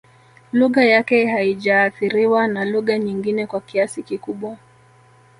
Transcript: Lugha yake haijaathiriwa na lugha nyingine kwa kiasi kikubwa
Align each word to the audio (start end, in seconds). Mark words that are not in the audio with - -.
Lugha 0.51 0.83
yake 0.83 1.27
haijaathiriwa 1.27 2.47
na 2.47 2.65
lugha 2.65 2.99
nyingine 2.99 3.47
kwa 3.47 3.61
kiasi 3.61 4.03
kikubwa 4.03 4.57